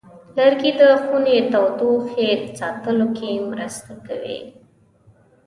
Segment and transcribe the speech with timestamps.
[0.37, 4.39] لرګی د خونې تودوخې ساتلو کې مرسته کوي.